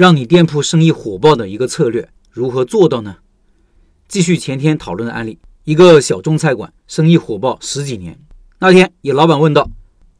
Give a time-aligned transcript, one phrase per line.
[0.00, 3.16] 让你店铺生意火爆的一个策略，如何做到呢？
[4.08, 8.18] 继续前天讨论的案例，一个小众菜馆生意火爆十几年。
[8.60, 9.70] 那天有老板问道：“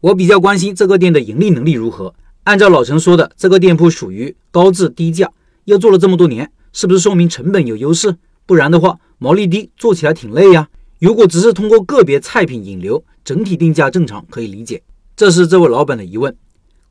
[0.00, 2.14] 我比较关心这个店的盈利能力如何？
[2.44, 5.28] 按照老陈说的，这个店铺属于高质低价，
[5.64, 8.16] 又做了这么多年，是不是说明成本有优势？
[8.46, 10.68] 不然的话，毛利低，做起来挺累呀。
[11.00, 14.84] 如果只是通过个别菜品引流，整体定价正常，可以理解。
[15.16, 16.36] 这是这位老板的疑问。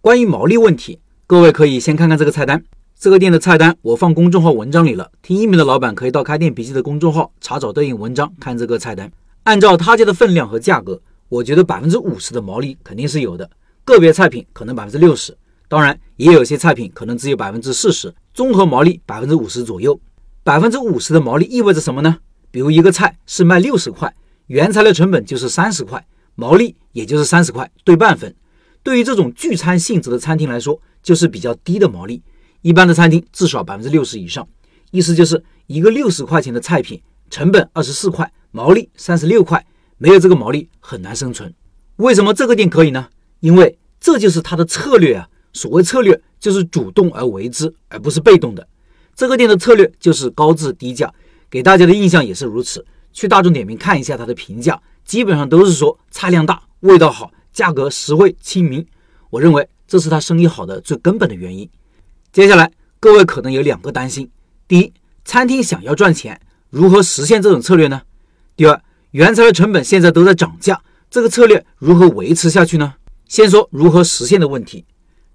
[0.01, 2.61] 关于毛利问题。”各位可以先看看这个菜单，
[2.99, 5.09] 这个店的菜单我放公众号文章里了。
[5.21, 9.09] 听音频的老板可以到开店笔记的公众号查找对应文章看这个菜单。
[9.43, 13.49] 按照他家的分量和价格，我觉得百分之五十的毛利肯定是有的，
[13.85, 15.35] 个别菜品可能百分之六十，
[15.69, 19.97] 当然也有些菜品可能只有百分之四十，综合毛利百分之五十左右。
[20.43, 22.17] 百分之五十的毛利意味着什么呢？
[22.51, 24.13] 比如一个菜是卖六十块，
[24.47, 26.05] 原材料成本就是三十块，
[26.35, 28.35] 毛利也就是三十块，对半分。
[28.83, 32.23] 对于这种聚餐性质的餐厅来说，就是比较低的毛利，
[32.61, 34.47] 一般的餐厅至少百分之六十以上，
[34.89, 39.63] 意思就是一个六十块钱的菜品，成本二十四块，毛利三十六块，
[39.97, 41.53] 没有这个毛利很难生存。
[41.97, 43.09] 为什么这个店可以呢？
[43.41, 45.27] 因为这就是它的策略啊。
[45.51, 48.67] 所谓策略，就是主动而为之，而不是被动的。
[49.13, 51.13] 这个店的策略就是高质低价，
[51.49, 52.83] 给大家的印象也是如此。
[53.11, 58.83] 去大众点评看一下它的评价，基本上都是说菜量大，味道好，价格实惠亲民。
[59.29, 59.67] 我认为。
[59.93, 61.69] 这是他生意好的最根本的原因。
[62.31, 64.27] 接下来，各位可能有两个担心：
[64.67, 64.91] 第一，
[65.23, 66.41] 餐厅想要赚钱，
[66.71, 68.01] 如何实现这种策略呢？
[68.55, 72.95] 第二，原材料成本现在都在涨价，这个策略如何维持下去呢？
[73.27, 74.83] 先说如何实现的问题。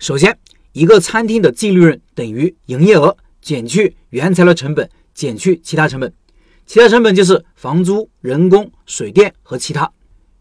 [0.01, 0.37] 首先，
[0.73, 6.13] 一个餐厅的净利润等于营业额减去原材料成本减去其他成本，
[6.67, 9.89] 其他成本就是房租、人工、水电和其他。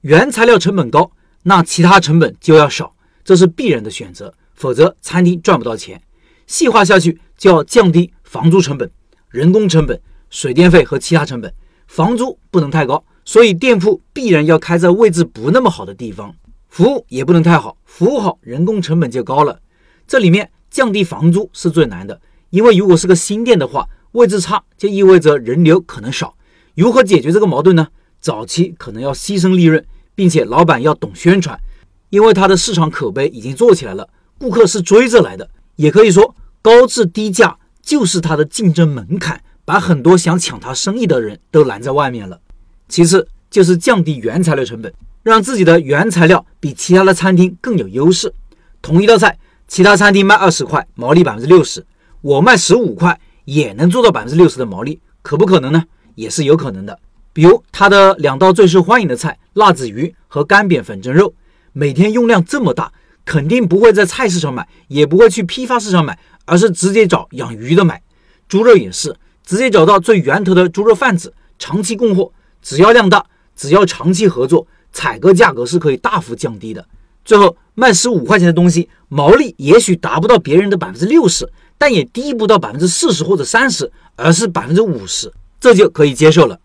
[0.01, 1.11] 原材料成本高，
[1.43, 2.95] 那其他成本就要少。
[3.27, 6.01] 这是必然的选择，否则餐厅赚不到钱。
[6.45, 8.89] 细化下去，就要降低房租成本、
[9.29, 11.53] 人工成本、水电费和其他成本。
[11.87, 16.33] 房租不能太高，所以店铺必然要开在位置不那么好的地方。
[16.69, 19.59] 服务也不能太好，服务好人工成本就高了。
[20.07, 22.21] 这里面降低房租是最难的，
[22.51, 26.37] 因为如果是个新店的话，位置差就意味着人流可能少。
[26.75, 27.89] 如何解决这个矛盾呢？
[28.21, 29.85] 早期可能要牺牲利润，
[30.15, 31.59] 并且老板要懂宣传。
[32.09, 34.07] 因为它的市场口碑已经做起来了，
[34.39, 35.49] 顾客是追着来的。
[35.75, 42.39] 也可以说，高质低价就是它的竞争门槛，把很多想抢它生意的人都拦在外面了。
[42.89, 48.33] 其次就是降低原材料成本，让自己的原材料比其他的餐厅更有优势。
[48.81, 51.85] 同一道菜，其他餐厅卖二十块，毛利百分之六十，
[52.21, 55.83] 我卖十五块也能做到百分之六十的毛利，可不可能呢？
[56.15, 56.97] 也是有可能的。
[57.33, 61.31] 比如它的两道最受欢迎的菜——辣子鱼和干煸粉蒸肉。
[61.77, 62.91] 每天用量这么大，
[63.23, 68.01] 肯定不会在菜市场买，也不会去批发市场买，而是直接找养鱼的买。
[68.49, 69.15] 猪肉也是，
[69.45, 72.31] 直接找到最源头的猪肉贩子，长期供货。
[72.63, 73.23] 只要量大，
[73.55, 76.83] 只要长期合作，采购价格是可以大幅降低的。
[77.23, 86.59] 最后卖十五块钱的东西，毛利也许达不到别人的百分之六十，但也低不到百分之四十或者三十，而是百分之五十，这就可以接受了。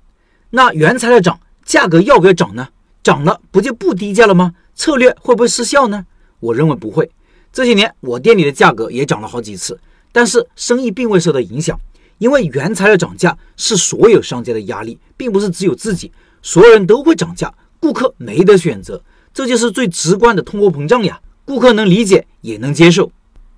[0.49, 2.69] 那原材料涨，价格要不要涨呢？
[3.03, 4.55] 涨了不就不低价了吗？
[4.75, 6.07] 策略会不会失效呢？
[6.41, 7.11] 我认为不会。
[7.53, 9.79] 这些年我店里的价格也涨了好几次，
[10.11, 11.79] 但是生意并未受到影响，
[12.19, 16.11] 因为原材料涨价是所有商家的压力，并不是只有自己，
[16.41, 19.03] 所有人都会涨价，顾客没得选择，
[19.35, 21.21] 这就是最直观的通货膨胀呀。
[21.45, 23.11] 顾客能理解也能接受。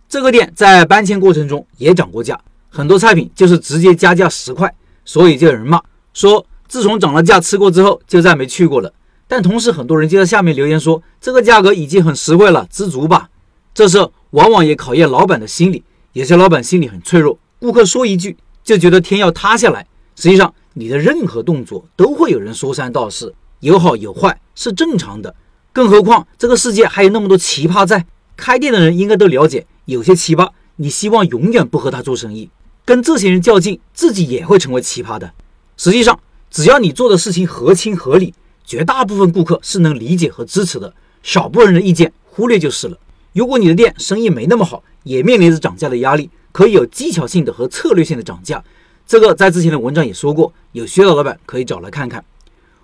[0.08, 2.38] 这个店在搬迁过程中也涨过价，
[2.68, 5.80] 很多菜品就是直接加价十块，所以就有人骂
[6.12, 8.92] 说，自从涨了价吃过之后就再没去过了。
[9.26, 13.30] 但同时，很多人就在下面留言说：“这个价格已经很实惠了，知足吧。”
[13.74, 13.98] 这时
[14.30, 19.86] 往往也考验老板的心理，有些老板心里很脆弱，顾客说一句就觉得天要塌下来。
[20.14, 25.34] 实际上，你的任何动作都会有人说三道四，有好有坏是正常的。
[25.72, 28.06] 更何况这个世界还有那么多奇葩在，
[28.36, 32.50] 开店的人应该都了解，有些奇葩你希望永远不和他做生意，
[32.84, 35.32] 跟这些人较劲，自己也会成为奇葩的。
[35.76, 36.20] 实际上，
[36.50, 38.34] 只要你做的事情合情合理。
[38.64, 42.98] 绝大部分顾客是能理解和支持的，少部分人的意见忽略就是了。
[43.32, 48.62] 如果你的店生意没那么好，也面临着涨价的压力，可以有技巧性的和策略性的涨价。
[49.06, 52.24] 这个在之前的文章也说过，有需要的老板可以找来看看。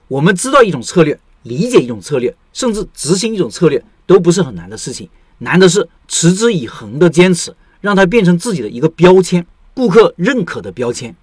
[0.09, 11.15] 我们知道一种策略，理解一种策略，甚至执行一种策略，都不是很难的事情，难的是持之以恒的坚持，让它变成自己的一个标签，顾客认可的标签。